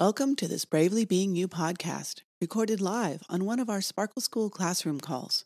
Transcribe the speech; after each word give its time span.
Welcome 0.00 0.36
to 0.36 0.46
this 0.46 0.64
Bravely 0.64 1.04
Being 1.04 1.34
You 1.34 1.48
podcast, 1.48 2.20
recorded 2.40 2.80
live 2.80 3.24
on 3.28 3.44
one 3.44 3.58
of 3.58 3.68
our 3.68 3.80
Sparkle 3.80 4.22
School 4.22 4.48
classroom 4.48 5.00
calls. 5.00 5.44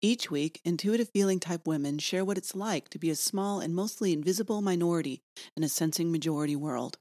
Each 0.00 0.28
week, 0.28 0.60
intuitive 0.64 1.08
feeling 1.10 1.38
type 1.38 1.68
women 1.68 2.00
share 2.00 2.24
what 2.24 2.36
it's 2.36 2.56
like 2.56 2.88
to 2.88 2.98
be 2.98 3.10
a 3.10 3.14
small 3.14 3.60
and 3.60 3.76
mostly 3.76 4.12
invisible 4.12 4.60
minority 4.60 5.22
in 5.56 5.62
a 5.62 5.68
sensing 5.68 6.10
majority 6.10 6.56
world. 6.56 6.98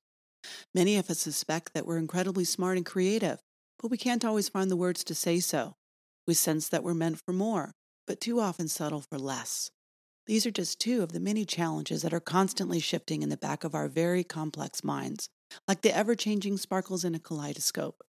Many 0.76 0.96
of 0.96 1.10
us 1.10 1.18
suspect 1.18 1.74
that 1.74 1.88
we're 1.88 1.98
incredibly 1.98 2.44
smart 2.44 2.78
and 2.78 2.86
creative, 2.86 3.40
but 3.82 3.90
we 3.90 3.98
can't 3.98 4.24
always 4.24 4.48
find 4.48 4.70
the 4.70 4.78
words 4.78 5.04
to 5.06 5.16
say 5.16 5.40
so. 5.40 5.78
We 6.28 6.36
sense 6.36 6.70
that 6.70 6.84
we're 6.84 6.94
meant 6.94 7.20
for 7.26 7.34
more, 7.34 7.72
but 8.06 8.22
too 8.22 8.40
often 8.40 8.68
settle 8.68 9.02
for 9.02 9.18
less. 9.18 9.72
These 10.28 10.46
are 10.46 10.52
just 10.52 10.80
two 10.80 11.02
of 11.02 11.14
the 11.14 11.20
many 11.20 11.46
challenges 11.46 12.04
that 12.04 12.14
are 12.14 12.20
constantly 12.20 12.80
shifting 12.80 13.24
in 13.24 13.30
the 13.30 13.38
back 13.38 13.64
of 13.64 13.74
our 13.74 13.88
very 13.88 14.24
complex 14.24 14.84
minds 14.84 15.30
like 15.68 15.82
the 15.82 15.96
ever 15.96 16.16
changing 16.16 16.58
sparkles 16.58 17.04
in 17.04 17.16
a 17.16 17.20
kaleidoscope. 17.20 18.04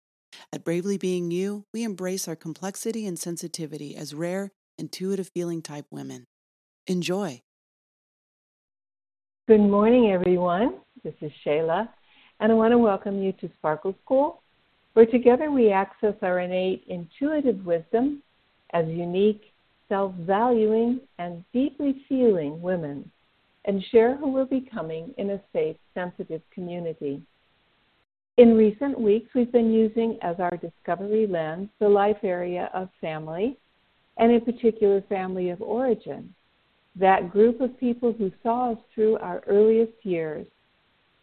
At 0.54 0.64
Bravely 0.64 0.98
Being 0.98 1.32
You, 1.32 1.66
we 1.74 1.84
embrace 1.84 2.28
our 2.28 2.36
complexity 2.36 3.06
and 3.06 3.20
sensitivity 3.20 3.96
as 3.96 4.14
rare, 4.14 4.52
intuitive 4.78 5.30
feeling 5.34 5.62
type 5.62 5.86
women. 5.92 6.28
Enjoy. 6.88 7.42
Good 9.48 9.60
morning, 9.60 10.12
everyone. 10.12 10.80
This 11.04 11.14
is 11.22 11.32
Shayla, 11.46 11.90
and 12.40 12.52
I 12.52 12.56
want 12.56 12.72
to 12.72 12.78
welcome 12.78 13.22
you 13.22 13.34
to 13.34 13.50
Sparkle 13.58 13.96
School, 14.04 14.42
where 14.94 15.06
together 15.06 15.52
we 15.52 15.72
access 15.72 16.16
our 16.22 16.40
innate 16.40 16.84
intuitive 16.88 17.66
wisdom 17.66 18.24
as 18.74 18.88
unique, 18.88 19.42
self 19.90 20.14
valuing, 20.16 21.02
and 21.20 21.44
deeply 21.54 22.06
feeling 22.08 22.62
women, 22.62 23.12
and 23.66 23.84
share 23.92 24.16
who 24.16 24.32
we're 24.32 24.46
becoming 24.46 25.14
in 25.18 25.32
a 25.32 25.42
safe, 25.52 25.76
sensitive 25.94 26.42
community. 26.54 27.22
In 28.38 28.56
recent 28.56 29.00
weeks, 29.00 29.30
we've 29.36 29.52
been 29.52 29.74
using 29.74 30.18
as 30.22 30.40
our 30.40 30.56
discovery 30.58 31.28
lens 31.28 31.70
the 31.80 31.90
life 31.90 32.24
area 32.24 32.70
of 32.74 32.90
family, 33.02 33.58
and 34.18 34.32
in 34.32 34.42
particular, 34.42 35.02
family 35.10 35.50
of 35.50 35.62
origin, 35.62 36.34
that 36.96 37.30
group 37.30 37.60
of 37.60 37.78
people 37.78 38.14
who 38.14 38.32
saw 38.42 38.72
us 38.72 38.78
through 38.96 39.18
our 39.18 39.44
earliest 39.48 39.94
years. 40.04 40.48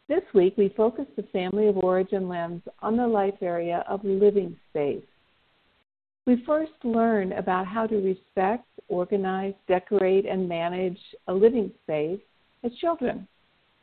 This 0.06 0.22
week, 0.34 0.54
we 0.58 0.68
focused 0.76 1.16
the 1.16 1.22
family 1.24 1.68
of 1.68 1.78
origin 1.78 2.28
lens 2.28 2.62
on 2.80 2.96
the 2.96 3.06
life 3.06 3.40
area 3.40 3.84
of 3.88 4.04
living 4.04 4.56
space. 4.70 5.04
We 6.26 6.42
first 6.44 6.72
learn 6.84 7.32
about 7.32 7.66
how 7.66 7.86
to 7.86 7.96
respect, 7.96 8.66
organize, 8.88 9.54
decorate, 9.66 10.26
and 10.26 10.46
manage 10.46 10.98
a 11.26 11.32
living 11.32 11.72
space 11.84 12.20
as 12.64 12.74
children 12.74 13.26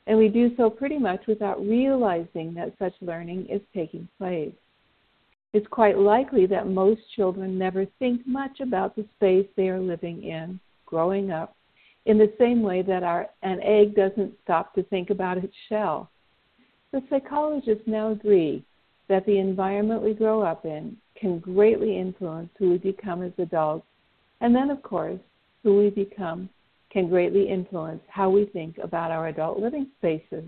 and 0.07 0.17
we 0.17 0.27
do 0.27 0.55
so 0.55 0.69
pretty 0.69 0.97
much 0.97 1.21
without 1.27 1.59
realizing 1.65 2.53
that 2.53 2.73
such 2.77 2.93
learning 3.01 3.47
is 3.49 3.61
taking 3.73 4.07
place. 4.17 4.53
It's 5.53 5.67
quite 5.67 5.97
likely 5.97 6.45
that 6.47 6.67
most 6.67 7.01
children 7.15 7.57
never 7.57 7.85
think 7.97 8.21
much 8.27 8.59
about 8.59 8.95
the 8.95 9.05
space 9.15 9.47
they 9.55 9.69
are 9.69 9.79
living 9.79 10.23
in 10.23 10.59
growing 10.85 11.31
up, 11.31 11.55
in 12.05 12.17
the 12.17 12.31
same 12.37 12.61
way 12.61 12.81
that 12.83 13.03
our, 13.03 13.27
an 13.41 13.59
egg 13.63 13.95
doesn't 13.95 14.33
stop 14.43 14.75
to 14.75 14.83
think 14.83 15.09
about 15.09 15.37
its 15.37 15.53
shell. 15.69 16.09
The 16.91 17.01
psychologists 17.09 17.87
now 17.87 18.11
agree 18.11 18.63
that 19.07 19.25
the 19.25 19.39
environment 19.39 20.01
we 20.01 20.13
grow 20.13 20.41
up 20.41 20.65
in 20.65 20.97
can 21.15 21.39
greatly 21.39 21.97
influence 21.97 22.49
who 22.57 22.71
we 22.71 22.77
become 22.77 23.23
as 23.23 23.31
adults, 23.37 23.87
and 24.41 24.53
then, 24.53 24.69
of 24.69 24.83
course, 24.83 25.19
who 25.63 25.77
we 25.77 25.89
become 25.89 26.49
can 26.95 27.09
greatly 27.09 27.49
influence 27.49 27.99
how 28.07 28.29
we 28.29 28.45
think 28.45 28.77
about 28.81 29.11
our 29.11 29.27
adult 29.27 29.59
living 29.59 29.85
spaces. 29.97 30.45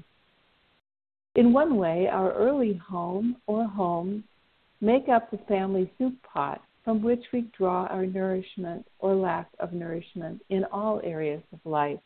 In 1.36 1.52
one 1.52 1.76
way, 1.76 2.08
our 2.09 2.31
early 2.31 2.80
home 2.89 3.36
or 3.48 3.66
homes 3.66 4.23
make 4.80 5.09
up 5.09 5.30
the 5.30 5.39
family 5.50 5.92
soup 5.98 6.14
pot 6.23 6.62
from 6.86 7.04
which 7.04 7.22
we 7.34 7.52
draw 7.58 7.86
our 7.88 8.06
nourishment 8.06 8.88
or 9.00 9.14
lack 9.14 9.50
of 9.59 9.73
nourishment 9.73 10.42
in 10.50 10.64
all 10.72 11.02
areas 11.04 11.44
of 11.52 11.60
life. 11.66 11.99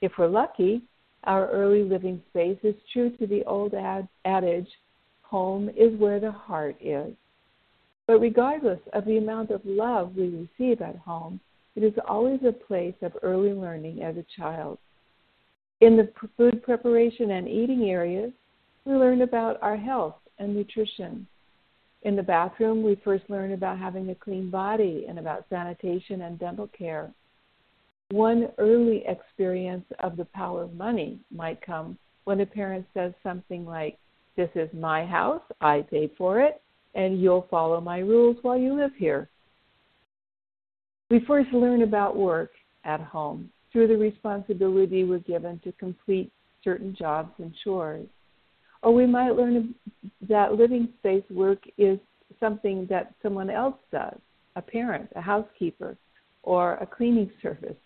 If 0.00 0.12
we're 0.18 0.28
lucky, 0.28 0.80
our 1.24 1.50
early 1.50 1.82
living 1.82 2.22
space 2.30 2.58
is 2.62 2.76
true 2.92 3.10
to 3.16 3.26
the 3.26 3.42
old 3.42 3.74
ad- 3.74 4.06
adage 4.24 4.68
home 5.22 5.68
is 5.70 5.98
where 5.98 6.20
the 6.20 6.30
heart 6.30 6.76
is. 6.80 7.12
But 8.06 8.20
regardless 8.20 8.78
of 8.92 9.04
the 9.04 9.18
amount 9.18 9.50
of 9.50 9.62
love 9.64 10.14
we 10.14 10.48
receive 10.60 10.80
at 10.80 10.96
home, 10.98 11.40
it 11.76 11.82
is 11.82 11.94
always 12.06 12.40
a 12.46 12.52
place 12.52 12.94
of 13.02 13.12
early 13.22 13.52
learning 13.52 14.02
as 14.02 14.16
a 14.16 14.26
child. 14.36 14.78
In 15.80 15.96
the 15.96 16.10
food 16.36 16.62
preparation 16.62 17.32
and 17.32 17.48
eating 17.48 17.90
areas, 17.90 18.32
we 18.84 18.94
learn 18.94 19.22
about 19.22 19.58
our 19.62 19.76
health 19.76 20.16
and 20.38 20.54
nutrition. 20.54 21.26
In 22.02 22.16
the 22.16 22.22
bathroom, 22.22 22.82
we 22.82 23.00
first 23.02 23.24
learn 23.28 23.52
about 23.52 23.78
having 23.78 24.10
a 24.10 24.14
clean 24.14 24.50
body 24.50 25.06
and 25.08 25.18
about 25.18 25.46
sanitation 25.48 26.22
and 26.22 26.38
dental 26.38 26.68
care. 26.68 27.12
One 28.10 28.48
early 28.58 29.04
experience 29.06 29.86
of 30.00 30.16
the 30.16 30.26
power 30.26 30.62
of 30.62 30.74
money 30.74 31.18
might 31.34 31.64
come 31.64 31.98
when 32.24 32.40
a 32.40 32.46
parent 32.46 32.86
says 32.94 33.12
something 33.22 33.64
like, 33.64 33.98
This 34.36 34.50
is 34.54 34.68
my 34.74 35.04
house, 35.04 35.42
I 35.60 35.82
paid 35.82 36.10
for 36.16 36.40
it, 36.40 36.62
and 36.94 37.20
you'll 37.20 37.48
follow 37.50 37.80
my 37.80 37.98
rules 37.98 38.36
while 38.42 38.58
you 38.58 38.74
live 38.74 38.92
here. 38.96 39.28
We 41.10 41.20
first 41.26 41.52
learn 41.52 41.82
about 41.82 42.16
work 42.16 42.50
at 42.84 43.00
home 43.00 43.50
through 43.72 43.88
the 43.88 43.96
responsibility 43.96 45.04
we're 45.04 45.18
given 45.18 45.60
to 45.64 45.72
complete 45.72 46.32
certain 46.62 46.94
jobs 46.98 47.32
and 47.38 47.52
chores. 47.62 48.08
Or 48.82 48.94
we 48.94 49.06
might 49.06 49.36
learn 49.36 49.74
that 50.28 50.54
living 50.54 50.88
space 50.98 51.24
work 51.30 51.58
is 51.78 51.98
something 52.40 52.86
that 52.90 53.14
someone 53.22 53.50
else 53.50 53.76
does 53.90 54.18
a 54.56 54.62
parent, 54.62 55.10
a 55.16 55.20
housekeeper, 55.20 55.96
or 56.42 56.74
a 56.74 56.86
cleaning 56.86 57.30
service. 57.42 57.76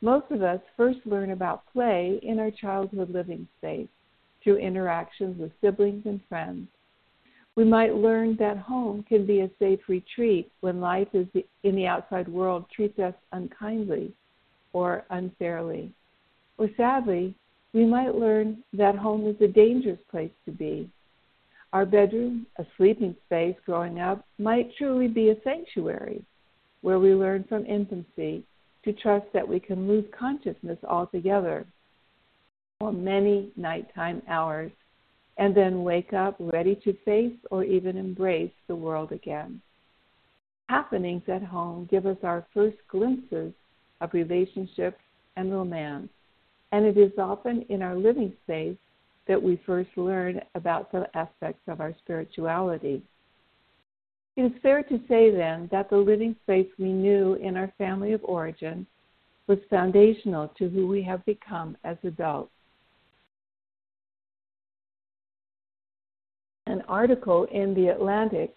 Most 0.00 0.30
of 0.30 0.42
us 0.42 0.60
first 0.76 0.98
learn 1.04 1.32
about 1.32 1.64
play 1.72 2.20
in 2.22 2.38
our 2.38 2.50
childhood 2.50 3.10
living 3.10 3.48
space 3.58 3.88
through 4.42 4.58
interactions 4.58 5.40
with 5.40 5.50
siblings 5.60 6.06
and 6.06 6.20
friends. 6.28 6.68
We 7.58 7.64
might 7.64 7.96
learn 7.96 8.36
that 8.36 8.56
home 8.56 9.02
can 9.08 9.26
be 9.26 9.40
a 9.40 9.50
safe 9.58 9.80
retreat 9.88 10.48
when 10.60 10.80
life 10.80 11.08
is 11.12 11.26
in 11.64 11.74
the 11.74 11.88
outside 11.88 12.28
world 12.28 12.66
treats 12.72 13.00
us 13.00 13.14
unkindly 13.32 14.12
or 14.72 15.04
unfairly. 15.10 15.92
Or 16.56 16.68
sadly, 16.76 17.34
we 17.72 17.84
might 17.84 18.14
learn 18.14 18.62
that 18.74 18.94
home 18.94 19.26
is 19.26 19.34
a 19.40 19.48
dangerous 19.48 19.98
place 20.08 20.30
to 20.44 20.52
be. 20.52 20.88
Our 21.72 21.84
bedroom, 21.84 22.46
a 22.58 22.66
sleeping 22.76 23.16
space 23.26 23.56
growing 23.66 23.98
up, 23.98 24.24
might 24.38 24.70
truly 24.76 25.08
be 25.08 25.30
a 25.30 25.42
sanctuary 25.42 26.24
where 26.82 27.00
we 27.00 27.12
learn 27.12 27.42
from 27.48 27.66
infancy 27.66 28.44
to 28.84 28.92
trust 28.92 29.26
that 29.32 29.48
we 29.48 29.58
can 29.58 29.88
lose 29.88 30.04
consciousness 30.16 30.78
altogether 30.88 31.66
for 32.78 32.92
many 32.92 33.50
nighttime 33.56 34.22
hours 34.28 34.70
and 35.38 35.54
then 35.54 35.84
wake 35.84 36.12
up 36.12 36.36
ready 36.38 36.74
to 36.84 36.92
face 37.04 37.36
or 37.50 37.64
even 37.64 37.96
embrace 37.96 38.52
the 38.66 38.74
world 38.74 39.12
again. 39.12 39.60
Happenings 40.68 41.22
at 41.28 41.42
home 41.42 41.88
give 41.90 42.06
us 42.06 42.18
our 42.22 42.46
first 42.52 42.76
glimpses 42.88 43.52
of 44.00 44.12
relationships 44.12 45.00
and 45.36 45.52
romance, 45.52 46.08
and 46.72 46.84
it 46.84 46.98
is 46.98 47.12
often 47.18 47.64
in 47.68 47.82
our 47.82 47.96
living 47.96 48.32
space 48.44 48.76
that 49.28 49.42
we 49.42 49.60
first 49.64 49.90
learn 49.96 50.40
about 50.54 50.88
some 50.90 51.04
aspects 51.14 51.62
of 51.68 51.80
our 51.80 51.94
spirituality. 52.02 53.02
It 54.36 54.42
is 54.42 54.52
fair 54.62 54.82
to 54.84 55.00
say 55.08 55.30
then 55.30 55.68
that 55.70 55.90
the 55.90 55.96
living 55.96 56.36
space 56.44 56.68
we 56.78 56.92
knew 56.92 57.34
in 57.34 57.56
our 57.56 57.72
family 57.78 58.12
of 58.12 58.20
origin 58.24 58.86
was 59.46 59.58
foundational 59.70 60.48
to 60.58 60.68
who 60.68 60.86
we 60.86 61.02
have 61.02 61.24
become 61.24 61.76
as 61.84 61.96
adults. 62.04 62.52
An 66.68 66.82
article 66.88 67.44
in 67.50 67.74
The 67.74 67.88
Atlantic 67.88 68.54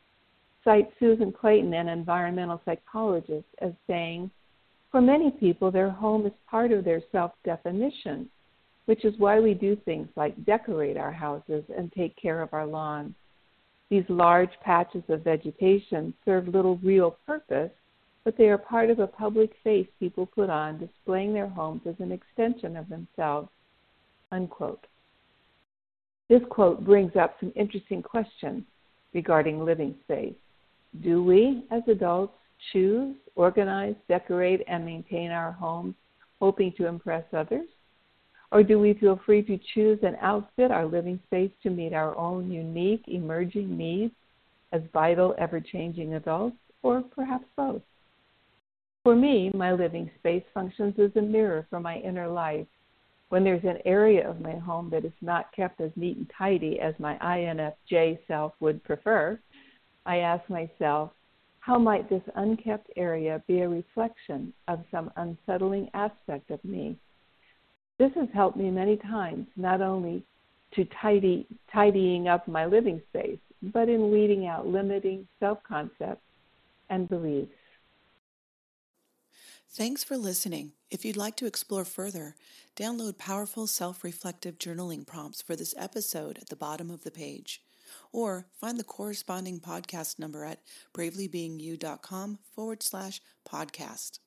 cites 0.64 0.92
Susan 1.00 1.32
Clayton, 1.32 1.74
an 1.74 1.88
environmental 1.88 2.62
psychologist, 2.66 3.48
as 3.60 3.72
saying, 3.88 4.30
For 4.92 5.02
many 5.02 5.32
people, 5.32 5.72
their 5.72 5.90
home 5.90 6.26
is 6.26 6.34
part 6.50 6.72
of 6.72 6.84
their 6.84 7.02
self 7.12 7.32
definition, 7.44 8.30
which 8.86 9.06
is 9.06 9.18
why 9.18 9.40
we 9.40 9.54
do 9.54 9.76
things 9.76 10.08
like 10.16 10.46
decorate 10.46 10.98
our 10.98 11.12
houses 11.12 11.64
and 11.76 11.92
take 11.94 12.16
care 12.16 12.42
of 12.42 12.54
our 12.54 12.66
lawns. 12.66 13.16
These 13.90 14.06
large 14.10 14.52
patches 14.64 15.04
of 15.10 15.24
vegetation 15.24 16.14
serve 16.24 16.48
little 16.48 16.78
real 16.78 17.18
purpose, 17.26 17.72
but 18.24 18.38
they 18.38 18.50
are 18.50 18.58
part 18.58 18.90
of 18.90 19.00
a 19.00 19.08
public 19.08 19.52
face 19.64 19.88
people 20.00 20.26
put 20.26 20.50
on, 20.50 20.80
displaying 20.80 21.34
their 21.34 21.50
homes 21.50 21.82
as 21.88 21.96
an 22.00 22.12
extension 22.12 22.78
of 22.78 22.88
themselves. 22.90 23.50
Unquote. 24.32 24.86
This 26.32 26.42
quote 26.50 26.86
brings 26.86 27.18
up 27.18 27.36
some 27.42 27.52
interesting 27.58 28.02
questions 28.02 28.64
regarding 29.14 29.66
living 29.66 29.96
space. 30.06 30.34
Do 31.04 31.22
we, 31.22 31.66
as 31.72 31.84
adults, 31.90 32.38
choose, 32.72 33.18
organize, 33.36 33.96
decorate, 34.08 34.62
and 34.66 34.86
maintain 34.86 35.32
our 35.32 35.52
homes 35.52 35.94
hoping 36.40 36.72
to 36.78 36.88
impress 36.88 37.26
others? 37.34 37.68
Or 38.50 38.64
do 38.64 38.80
we 38.80 38.94
feel 38.94 39.20
free 39.26 39.44
to 39.44 39.60
choose 39.74 40.00
and 40.04 40.16
outfit 40.22 40.72
our 40.72 40.86
living 40.86 41.20
space 41.28 41.52
to 41.64 41.70
meet 41.70 41.92
our 41.92 42.18
own 42.18 42.50
unique 42.50 43.04
emerging 43.10 43.78
needs 43.78 44.14
as 44.72 44.84
vital, 44.94 45.36
ever 45.38 45.60
changing 45.60 46.14
adults, 46.14 46.56
or 46.82 47.02
perhaps 47.02 47.46
both? 47.58 47.82
For 49.04 49.18
me, 49.18 49.52
my 49.54 49.74
living 49.74 50.10
space 50.18 50.46
functions 50.54 50.96
as 50.98 51.12
a 51.18 51.22
mirror 51.22 51.68
for 51.70 51.82
my 51.82 51.98
inner 51.98 52.30
life. 52.30 52.68
When 53.32 53.46
there's 53.46 53.64
an 53.64 53.78
area 53.86 54.30
of 54.30 54.42
my 54.42 54.56
home 54.56 54.90
that 54.90 55.06
is 55.06 55.14
not 55.22 55.56
kept 55.56 55.80
as 55.80 55.92
neat 55.96 56.18
and 56.18 56.30
tidy 56.38 56.82
as 56.82 56.94
my 57.00 57.18
INFJ 57.20 58.20
self 58.28 58.52
would 58.60 58.84
prefer, 58.84 59.40
I 60.06 60.18
ask 60.18 60.50
myself, 60.50 61.12
how 61.62 61.80
might 61.80 62.10
this 62.10 62.24
unkept 62.36 62.92
area 62.98 63.42
be 63.48 63.62
a 63.62 63.70
reflection 63.70 64.52
of 64.68 64.84
some 64.92 65.14
unsettling 65.16 65.90
aspect 65.94 66.52
of 66.52 66.62
me? 66.66 66.98
This 67.98 68.12
has 68.16 68.28
helped 68.34 68.58
me 68.58 68.70
many 68.70 68.98
times, 68.98 69.48
not 69.56 69.80
only 69.80 70.26
to 70.74 70.84
tidy 71.02 71.48
tidying 71.72 72.28
up 72.28 72.50
my 72.50 72.66
living 72.66 73.02
space, 73.12 73.40
but 73.62 73.88
in 73.88 74.12
weeding 74.12 74.46
out 74.48 74.68
limiting 74.68 75.26
self-concepts 75.40 76.20
and 76.90 77.08
beliefs. 77.08 77.56
Thanks 79.74 80.04
for 80.04 80.18
listening. 80.18 80.74
If 80.90 81.06
you'd 81.06 81.16
like 81.16 81.38
to 81.38 81.46
explore 81.46 81.86
further, 81.86 82.36
download 82.76 83.18
powerful 83.18 83.68
self 83.68 84.04
reflective 84.04 84.58
journaling 84.58 85.08
prompts 85.08 85.42
for 85.42 85.56
this 85.56 85.74
episode 85.78 86.38
at 86.40 86.50
the 86.50 86.58
bottom 86.58 86.92
of 86.92 87.04
the 87.04 87.12
page 87.12 87.62
or 88.12 88.48
find 88.60 88.78
the 88.78 88.84
corresponding 88.84 89.62
podcast 89.62 90.20
number 90.20 90.44
at 90.44 90.60
bravelybeingyou.com 90.94 92.40
forward 92.54 92.84
slash 92.84 93.22
podcast. 93.50 94.20